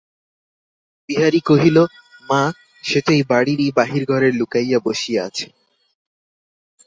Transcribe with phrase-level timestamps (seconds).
[1.09, 1.77] বিহারী কহিল,
[2.29, 2.41] মা,
[2.83, 5.47] সে তো এই বাড়িরই বাহির-ঘরে লুকাইয়া বসিয়া আছে।